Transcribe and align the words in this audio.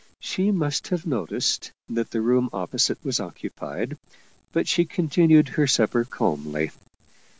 She 0.19 0.49
must 0.49 0.87
have 0.87 1.05
noticed 1.05 1.69
that 1.87 2.09
the 2.09 2.17
42 2.17 2.21
Paul 2.21 2.21
Heyse 2.21 2.25
room 2.25 2.49
opposite 2.53 3.05
was 3.05 3.19
occupied, 3.19 3.97
but 4.51 4.67
she 4.67 4.83
continued 4.83 5.49
her 5.49 5.67
supper 5.67 6.05
calmly. 6.05 6.71